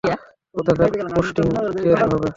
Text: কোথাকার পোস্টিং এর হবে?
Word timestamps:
কোথাকার 0.55 0.89
পোস্টিং 1.15 1.45
এর 1.89 1.99
হবে? 2.03 2.27